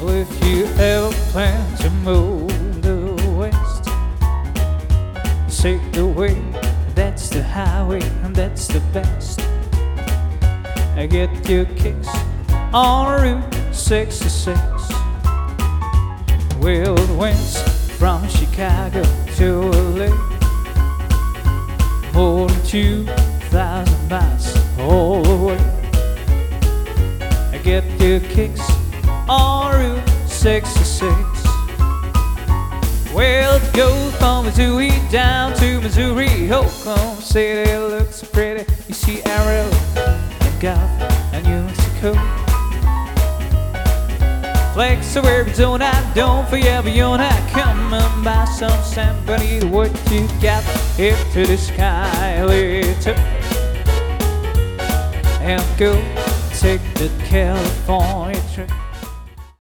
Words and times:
Well, 0.00 0.10
if 0.10 0.44
you 0.44 0.64
ever 0.78 1.12
plan 1.32 1.76
to 1.78 1.90
move 1.90 2.48
to 2.82 3.16
the 3.16 3.30
west, 3.36 3.84
take 5.60 5.82
the 5.90 6.06
way, 6.06 6.40
that's 6.94 7.28
the 7.28 7.42
highway, 7.42 8.02
and 8.22 8.32
that's 8.34 8.68
the 8.68 8.78
best. 8.92 9.40
I 10.96 11.06
get 11.06 11.30
your 11.48 11.64
kicks 11.74 12.06
on 12.72 13.22
Route 13.22 13.74
66. 13.74 14.56
Wild 16.60 17.10
winds 17.18 17.60
from 17.98 18.28
Chicago 18.28 19.02
to 19.34 19.62
LA. 19.98 20.14
More 22.12 22.46
than 22.46 22.64
2,000 22.64 24.08
miles 24.08 24.56
all 24.78 25.24
the 25.24 25.36
way. 25.44 25.58
I 27.52 27.58
get 27.58 27.82
your 28.00 28.20
kicks 28.20 28.62
on 29.28 29.74
Route 29.78 30.08
66. 30.28 31.10
Well, 33.14 33.56
it 33.56 33.72
goes 33.74 34.14
from 34.16 34.46
Missouri 34.46 34.90
down 35.10 35.54
to 35.56 35.80
Missouri. 35.80 36.50
Oklahoma 36.50 37.20
City 37.20 37.76
looks 37.76 38.22
pretty. 38.22 38.64
You 38.86 38.94
see 38.94 39.22
Amarillo 39.22 39.70
and 40.40 40.60
Gulf 40.60 40.80
and 41.32 41.44
New 41.46 41.62
Mexico. 41.64 42.14
Flagstaff 44.72 45.24
Arizona, 45.24 46.12
don't 46.14 46.48
forget 46.48 46.84
Winona. 46.84 47.28
Come 47.50 47.92
and 47.92 48.24
buy 48.24 48.44
some 48.44 48.82
somebody 48.82 49.64
what 49.66 49.90
you 50.10 50.28
got 50.40 50.62
here 50.96 51.16
to 51.32 51.46
the 51.46 51.56
sky 51.56 52.44
later. 52.44 53.14
And 55.42 55.62
go 55.78 55.94
take 56.54 56.82
the 56.94 57.10
California 57.26 58.40
trip. 58.54 58.70